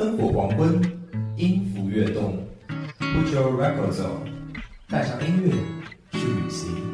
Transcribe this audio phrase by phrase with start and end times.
[0.00, 0.80] 灯火黄昏，
[1.36, 2.42] 音符跃动
[2.98, 4.30] ，Put your records on，
[4.88, 5.52] 带上音乐
[6.18, 6.89] 去旅行。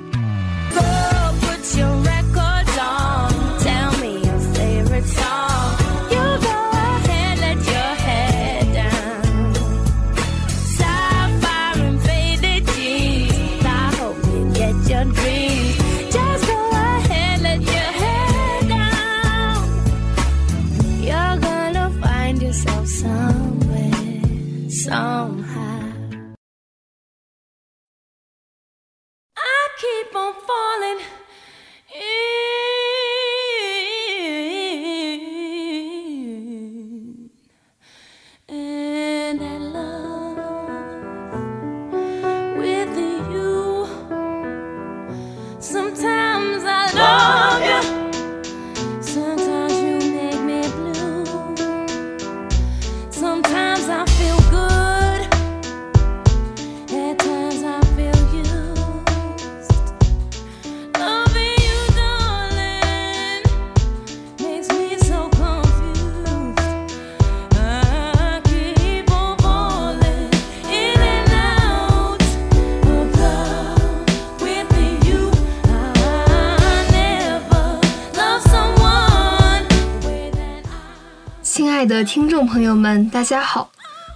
[82.56, 83.70] 朋友们，大家好，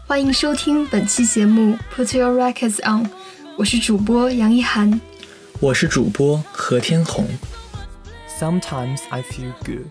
[0.07, 3.05] 欢迎收听本期节目《Put Your Records On》，
[3.59, 4.99] 我是主播杨一涵，
[5.61, 7.27] 我是主播何天红。
[8.39, 9.89] Sometimes I feel good,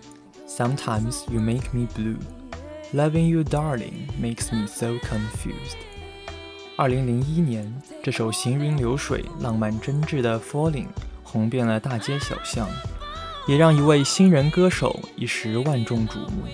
[0.48, 2.16] sometimes you make me blue.
[2.92, 5.76] Loving you, darling, makes me so confused.
[6.74, 10.72] 二零零一年，这首行云流水、浪漫真挚的《Falling》
[11.22, 12.68] 红遍了大街小巷，
[13.46, 16.48] 也让一位新人歌手一时万众瞩目。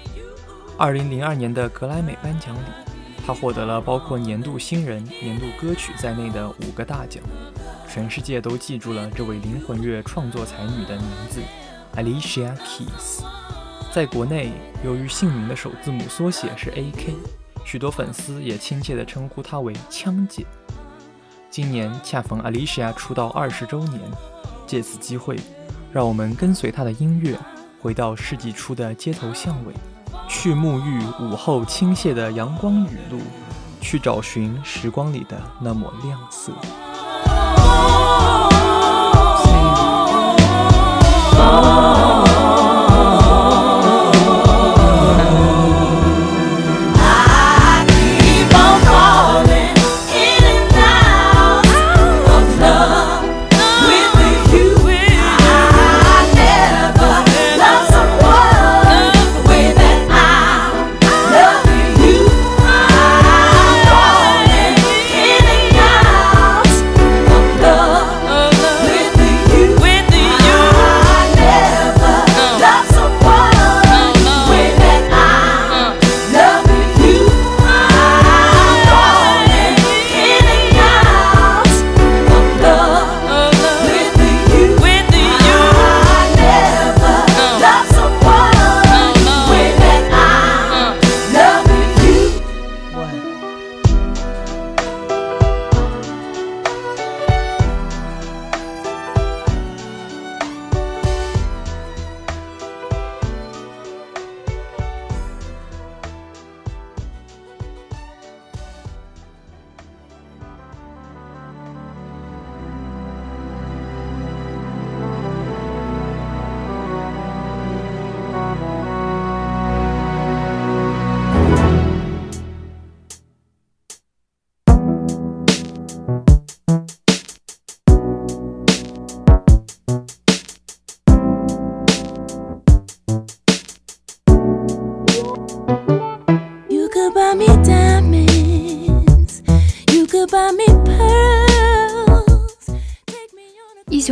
[0.79, 2.61] 二零零二年的格莱美颁奖礼，
[3.27, 7.23] 他获得了包括年度新人、年度歌曲在内的五个大奖，
[7.89, 11.41] 全世界都记住了这位灵魂乐创作才女的名字
[11.95, 13.25] ，Alicia Keys。
[13.91, 14.53] 在国内，
[14.85, 17.15] 由于姓名的首字母缩写是 AK，
[17.65, 20.45] 许多粉丝也亲切地称呼她为“枪姐”。
[21.51, 24.03] 今年恰逢 Alicia 出道二十周年，
[24.67, 25.39] 借此机会，
[25.91, 27.35] 让我们跟随她的音乐，
[27.81, 29.73] 回到世纪初的街头巷尾。
[30.47, 33.19] 去沐浴午后倾泻的阳光雨露，
[33.81, 36.53] 去找寻时光里的那抹亮色。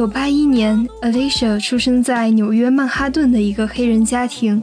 [0.04, 4.62] 一九八一年，Alicia 出生在纽约曼哈顿的一个黑人家庭。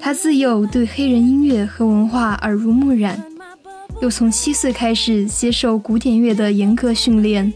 [0.00, 3.24] 她自幼对黑人音乐和文化耳濡目染，
[4.02, 7.54] 又从七岁开始接受古典乐的严格训练。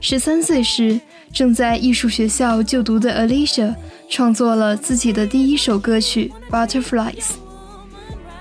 [0.00, 1.00] 十三岁时，
[1.32, 3.74] 正在艺术学校就读的 Alicia
[4.08, 7.14] 创作了自己的第一首歌曲《Butterflies》，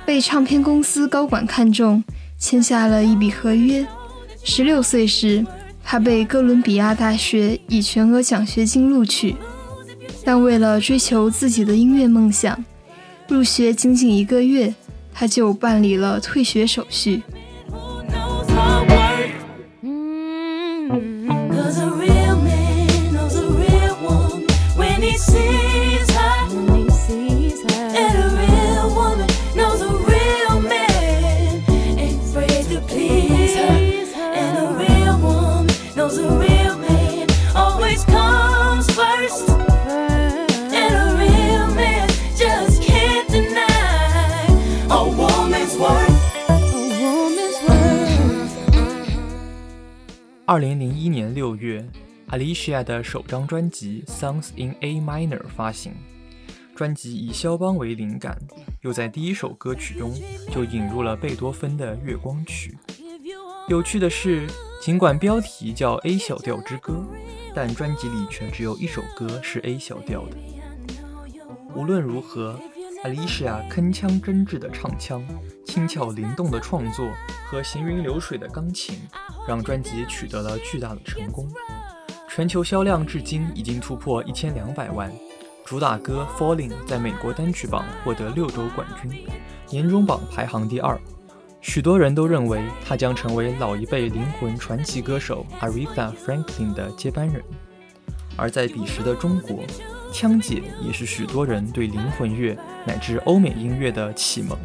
[0.06, 2.04] 被唱片公司高管看中，
[2.38, 3.84] 签下了一笔合约。
[4.44, 5.44] 十六岁时，
[5.90, 9.34] 他被哥伦比亚大学以全额奖学金录取，
[10.26, 12.62] 但为了追求自己的音乐梦想，
[13.30, 14.76] 入学仅仅一个月，
[15.14, 17.24] 他就办理了退学手续。
[50.58, 51.88] 二零零一年六月
[52.30, 55.94] ，Alicia 的首张专辑《Songs in A Minor》发行。
[56.76, 58.36] 专辑以肖邦为灵感，
[58.82, 60.12] 又在第一首歌曲中
[60.52, 62.76] 就引入了贝多芬的《月光曲》。
[63.70, 64.48] 有趣的是，
[64.82, 67.06] 尽管标题叫《A 小调之歌》，
[67.54, 70.38] 但专辑里却只有一首歌是 A 小调的。
[71.76, 72.60] 无论如何
[73.04, 75.24] ，Alicia 铿锵真挚的唱腔、
[75.66, 77.10] 轻巧灵动的创作
[77.46, 79.00] 和行云流水的钢琴。
[79.48, 81.50] 让专辑取得了巨大的成功，
[82.30, 85.10] 全球销量至今已经突破一千两百万。
[85.64, 89.26] 主打歌《Falling》在美国单曲榜获得六周冠军，
[89.70, 91.00] 年终榜排行第二。
[91.62, 97.42] 许多人都认为他将成为老一辈灵魂传奇歌手 Aretha Franklin 的接班人。
[98.36, 99.64] 而在彼时的中国，
[100.12, 104.58] 枪姐也是许多人对灵魂乐乃至欧美音乐的启蒙。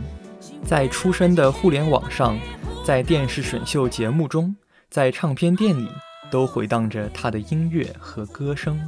[0.65, 2.39] 在出生的互联网上，
[2.85, 4.55] 在电视选秀节目中。
[4.91, 5.89] 在唱片店里，
[6.31, 8.79] 都回荡着她的音乐和歌声。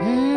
[0.00, 0.34] Mm-hmm.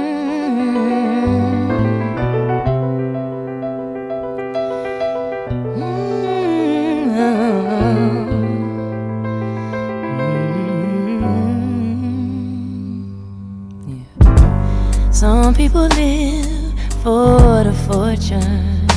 [15.57, 16.73] people live
[17.03, 18.87] for the fortune.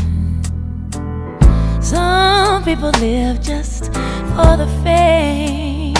[1.83, 3.87] Some people live just
[4.35, 5.97] for the fame.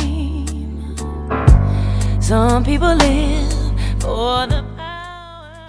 [2.21, 3.50] Some people live.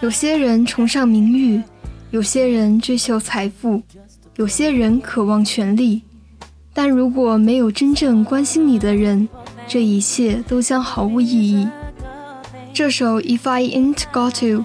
[0.02, 1.62] 有些人崇尚名誉，
[2.10, 3.82] 有些人追求财富，
[4.36, 6.02] 有些人渴望权力。
[6.74, 9.30] 但如果没有真正关心你的人，
[9.68, 11.68] 这一切都将毫无意义。
[12.74, 14.62] 这首《If I Ain't Got To》。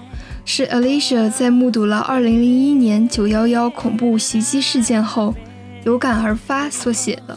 [0.49, 5.35] 是 Alicia 在目睹了2001年911恐怖袭击事件后
[5.83, 7.37] 有感而发所写的。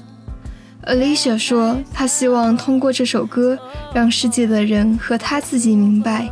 [0.85, 3.57] Alicia 说，她希望通过这首歌，
[3.95, 6.29] 让世界的人和她自己明白，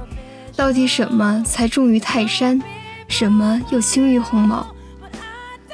[0.58, 2.60] 到底什么才重于泰山，
[3.08, 4.68] 什么又轻于鸿毛。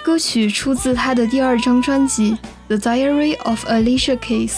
[0.03, 2.33] 歌曲出自他的第二张专辑
[2.67, 4.51] 《The Diary of Alicia Keys》，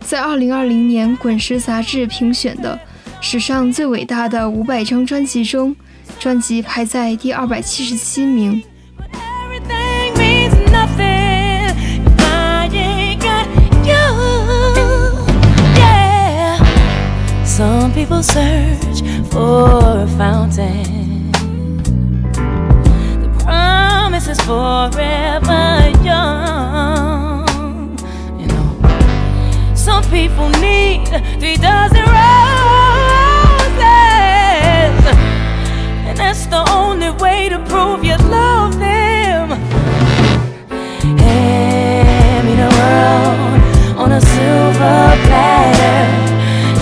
[0.00, 2.76] 在二零二零年滚石杂志评选的。
[3.20, 5.74] 史上最伟大的五百张专辑中，
[6.18, 8.60] 专辑排在第二百七十七名。
[17.98, 21.32] People search for a fountain.
[23.22, 27.98] The promise is forever young.
[28.38, 28.68] You know,
[29.74, 31.08] some people need
[31.40, 32.98] three dozen roses.
[36.06, 39.48] And that's the only way to prove you love them.
[41.18, 46.06] Hand me the world on a silver platter.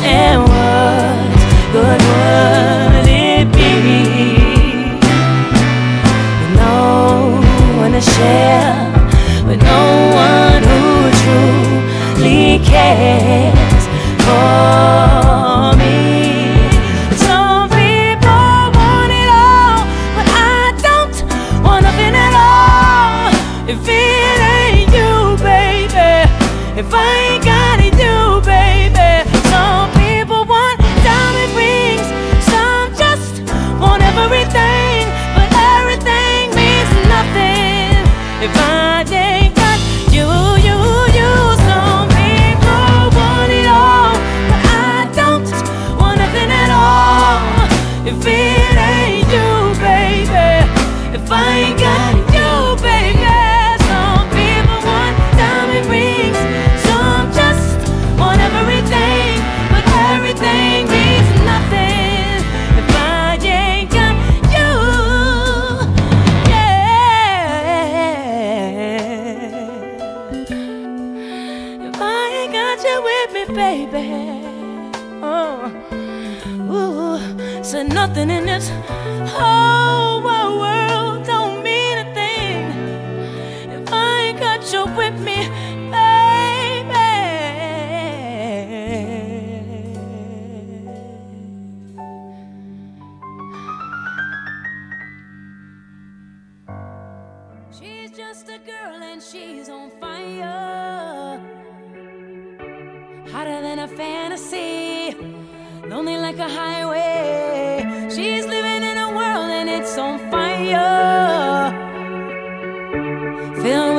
[0.05, 0.56] And
[7.97, 8.93] to share,
[9.47, 13.87] with no one who truly cares
[14.23, 15.06] for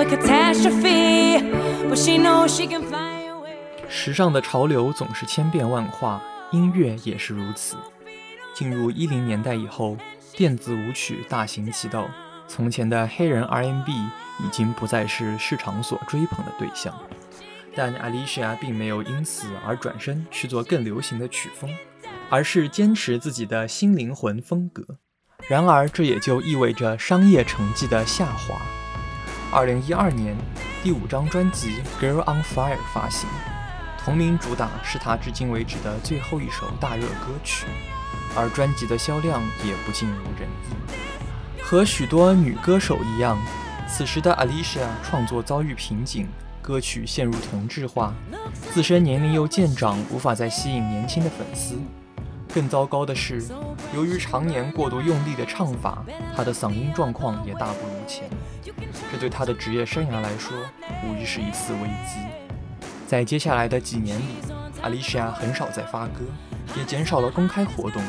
[0.10, 3.58] Catastrophe，she know she can find a way
[3.90, 6.22] 时尚的潮流总是千变万化，
[6.52, 7.76] 音乐也是如此。
[8.54, 9.98] 进入一零年代以后，
[10.32, 12.10] 电子舞曲大行其道，
[12.48, 16.98] 从前的黑人 R&B 已经不再是市场所追捧的对象。
[17.76, 21.70] 但 Alicia 并没有因此而转身去做更流行的曲风，
[22.30, 24.86] 而是坚持自己的新灵魂风格。
[25.50, 28.56] 然而，这也就意味着商业成绩的下滑。
[29.50, 30.36] 二零一二年，
[30.84, 33.30] 第五张专辑《Girl on Fire》发行，
[33.98, 37.66] 同名主打是他至今为止的最后一首大热歌曲，
[38.36, 41.62] 而专辑的销量也不尽如人意。
[41.63, 43.38] 和许多女歌手一样，
[43.88, 46.27] 此时的 Alicia 创作遭遇瓶颈。
[46.62, 48.13] 歌曲陷入同质化，
[48.74, 51.80] 自身年龄又渐长，无法再吸引年轻的粉丝。
[52.54, 53.42] 更糟糕的是，
[53.96, 56.04] 由于常年过度用力的唱法，
[56.36, 58.30] 她的嗓音状况也大不如前。
[59.12, 60.58] 这对他的职业生涯来说，
[61.03, 62.20] 无疑是一次危机。
[63.08, 64.36] 在接下来的几年里
[64.84, 66.25] ，Alicia 很少再发歌，
[66.75, 68.01] 也减少了公开活动。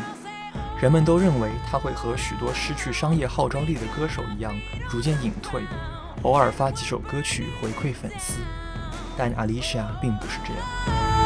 [0.80, 4.54] 人们都认为他会和许多失去商业号召力的歌手一样，
[4.88, 5.62] 逐渐隐退。
[6.22, 8.38] 偶尔发几首歌曲回馈粉丝，
[9.16, 11.17] 但 Alicia 并不是这样。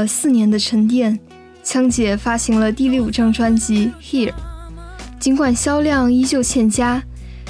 [0.00, 1.18] 了四年的沉淀，
[1.62, 4.30] 枪姐发行了第六张专辑《Here》。
[5.18, 7.02] 尽管销量依旧欠佳，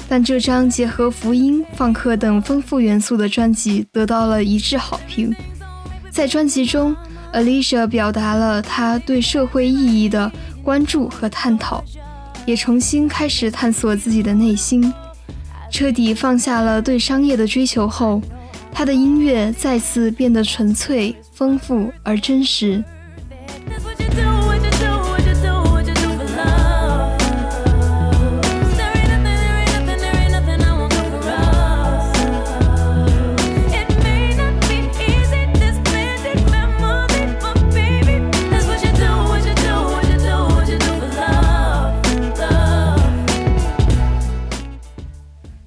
[0.09, 5.33] 但这张结合福音、放克等丰富元素的专辑得到了一致好评。
[6.09, 6.93] 在专辑中
[7.33, 10.29] ，Alicia 表达了她对社会意义的
[10.61, 11.81] 关注和探讨，
[12.45, 14.93] 也重新开始探索自己的内心。
[15.71, 18.21] 彻底放下了对商业的追求后，
[18.73, 22.83] 他的音乐再次变得纯粹、丰富而真实。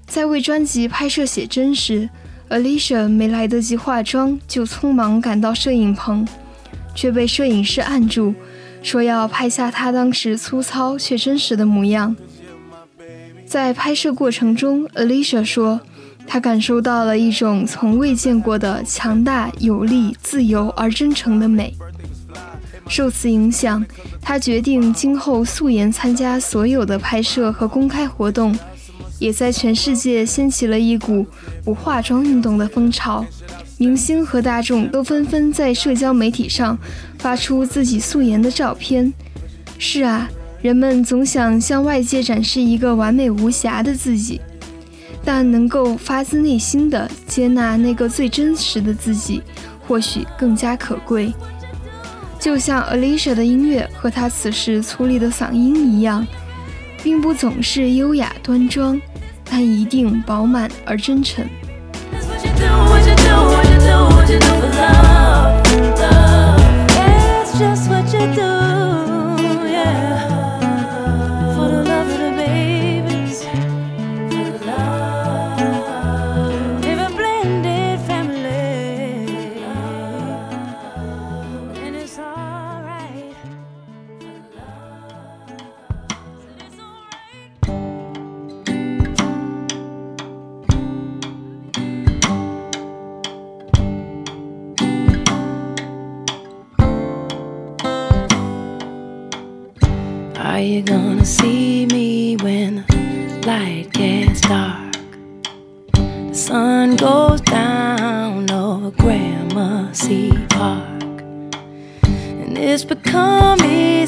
[0.07, 2.09] 在为专辑拍摄写真时。
[2.49, 6.27] ，Alicia 没来得及化妆，就匆忙赶到摄影棚，
[6.95, 8.35] 却被摄影师按住，
[8.83, 12.15] 说要拍下她当时粗糙却真实的模样。
[13.47, 15.81] 在拍摄过程中，Alicia 说，
[16.27, 21.75] 她感受到了一种从未见过的强大、有力、自由而真诚的美。
[22.89, 23.85] 受此影响，
[24.21, 28.59] 她决定今后素颜参加所有的拍摄和公开活动，
[29.25, 31.27] 也在全世界掀起了一股
[31.65, 33.25] 不化妆运动的风潮。
[33.79, 36.77] 明星和大众都纷纷在社交媒体上
[37.19, 39.11] 发出自己素颜的照片。
[39.79, 40.29] 是啊，
[40.61, 44.43] 人们总想向外界展示一个完美无瑕的自己，
[45.25, 49.41] 但能够发自内心的接纳那个最真实的自己，
[49.89, 51.33] 或许更加可贵。
[52.39, 56.27] 就像 Alicia 的音乐和她此时粗粝的嗓音一样，
[57.03, 59.01] 并不总是优雅端庄，
[59.45, 61.47] 但一定饱满而真诚。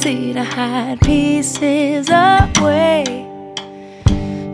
[0.06, 3.04] Easy to hide pieces away.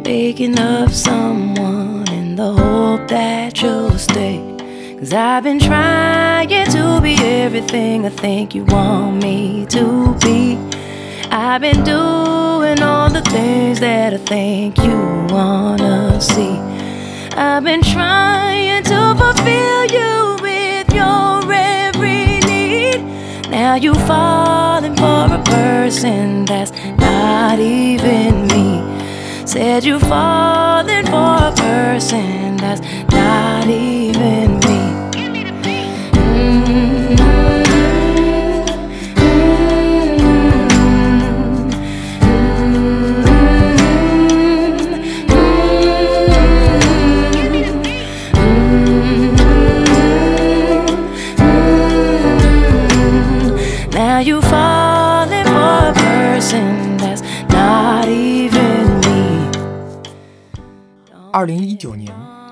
[0.02, 4.40] Making up someone in the hope that you'll stay.
[4.98, 10.56] Cause I've been trying to be everything I think you want me to be.
[11.30, 16.56] I've been doing all the things that I think you wanna see.
[17.36, 21.22] I've been trying to fulfill you with your.
[23.52, 28.80] Now you are falling for a person that's not even me.
[29.46, 32.80] Said you are falling for a person that's
[33.12, 34.80] not even me.
[36.14, 37.01] Now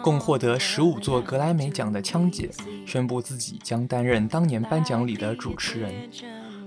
[0.03, 2.51] 共获得十五座格莱美奖的枪姐
[2.87, 5.93] 宣布自己将担任当年颁奖礼的主持人。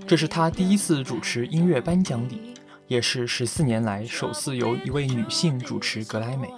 [0.06, 2.54] 这是她第一次主持音乐颁奖礼，
[2.86, 6.48] 也是十四年来首次由一位女性主持格莱美。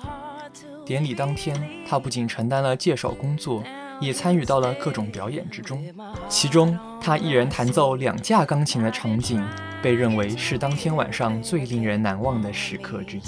[0.85, 1.57] 典礼当天，
[1.89, 3.63] 她不仅承担了介绍工作，
[4.01, 5.83] 也参与到了各种表演之中。
[6.29, 9.43] 其中，她一人弹奏两架钢琴的场景，
[9.83, 13.23] 被认为是当天晚上最令人难忘的时刻之一。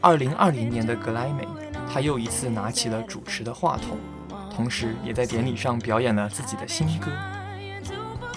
[0.00, 1.46] 二零二零年的格莱美，
[1.92, 3.98] 她又一次拿起了主持的话筒，
[4.54, 7.10] 同时也在典礼上表演了自己的新歌。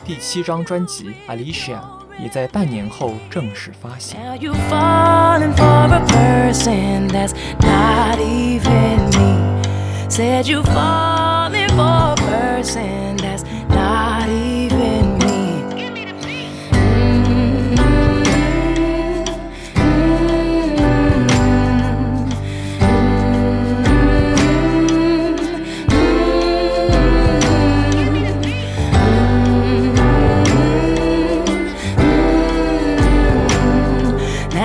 [0.04, 1.76] 第七张专辑《Alicia》
[2.20, 4.20] 也在半年后正式发行。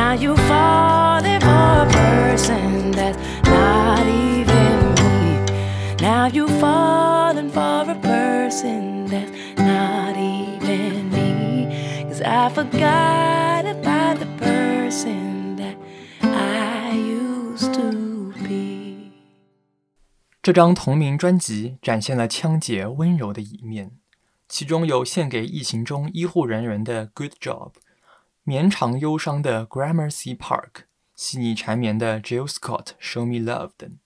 [0.07, 5.41] Now you falling for a person that's not even me.
[6.01, 12.05] Now you falling for a person that's not even me.
[12.05, 15.77] Cause I forgot about the person that
[16.23, 19.11] I used to be.
[20.41, 23.91] 这张同名专辑展现了枪姐温柔的一面，
[24.49, 27.73] 其中有献给疫情中医护人员的《Good Job》，
[28.49, 30.71] 绵长忧伤的《Gramercy Park》，
[31.17, 33.99] 细腻缠绵的 Jill Scott《Show Me Love》等。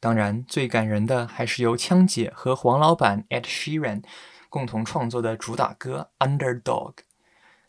[0.00, 4.02] 当然，最感人的还是由枪姐和黄老板 Ed Sheeran
[4.48, 6.94] 共同创作的主打歌《Underdog》，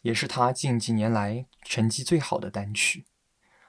[0.02, 3.06] 也是他近几年来成绩最好的单曲。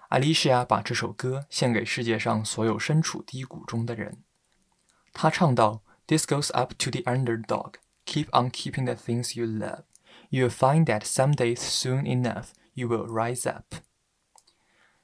[0.08, 4.22] Alicia 把这首歌献给世界上所有身处低谷中的人。
[5.12, 7.74] 她唱道：“This goes up to the underdog.
[8.06, 9.82] Keep on keeping the things you love.
[10.32, 13.74] You'll find that someday, soon enough, you will rise up.”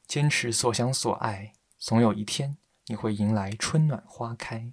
[0.07, 4.73] 坚持所想所爱，总有一天你会迎来春暖花开。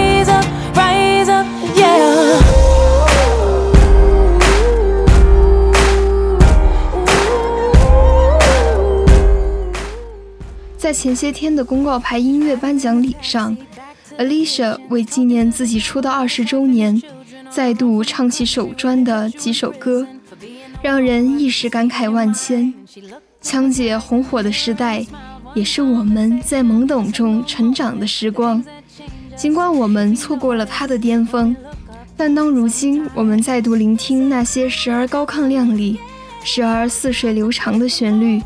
[10.81, 13.55] 在前些天的公告牌音乐颁奖礼上
[14.17, 16.99] ，Alicia 为纪念自己出道二十周年，
[17.51, 20.07] 再度唱起首专的几首歌，
[20.81, 22.73] 让人一时感慨万千。
[23.43, 25.05] 枪姐红火的时代，
[25.53, 28.63] 也是我们在懵懂中成长的时光。
[29.35, 31.55] 尽管我们错过了她的巅峰，
[32.17, 35.99] 但当如今我们再度聆听那些时而高亢亮丽，
[36.43, 38.41] 时而似水流长的旋律。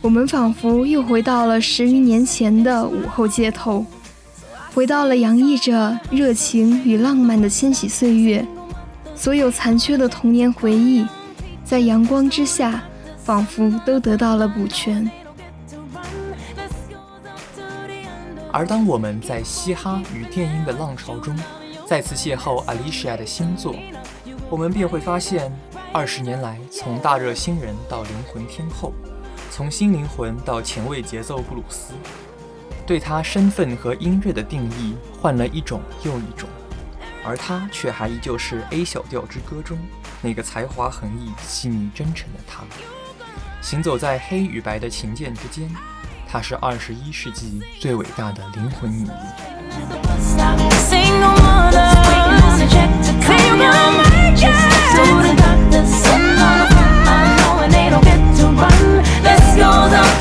[0.00, 3.84] 我们仿佛又回到了十余年前的午后街头，
[4.72, 8.46] 回到了洋溢着热情与浪漫的千禧岁月。
[9.16, 11.04] 所有残缺的童年回忆，
[11.64, 12.80] 在阳光之下，
[13.24, 15.10] 仿佛都得到了补全。
[18.52, 21.36] 而当我们在嘻哈与电音的浪潮中，
[21.84, 23.74] 再次邂逅 Alicia 的新作，
[24.48, 25.52] 我们便会发现，
[25.92, 28.92] 二十年来，从大热新人到灵魂天后。
[29.58, 31.92] 从新灵魂到前卫节奏布鲁斯，
[32.86, 36.48] 对他身份和音乐的定义换了一种又一种，
[37.24, 39.76] 而他却还依旧是《A 小调之歌》中
[40.22, 42.62] 那个才华横溢、细腻真诚的他。
[43.60, 45.68] 行走在黑与白的琴键之间，
[46.30, 49.16] 他是二十一世纪最伟大的灵魂女人。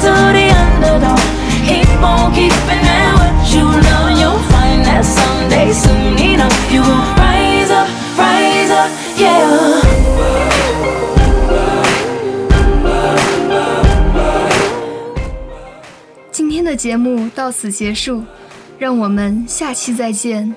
[0.07, 1.19] To the underdog.
[1.67, 7.05] Keep on keeping at what you love, you'll find that someday, soon enough, you will
[7.19, 9.83] rise up, rise up, yeah.
[16.31, 18.23] 今天的节目到此结束，
[18.79, 20.55] 让我们下期再见。